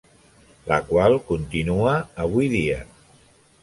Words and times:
La 0.71 0.79
qual 0.87 1.19
continua 1.29 1.95
avui 2.27 2.53
dia. 2.59 2.85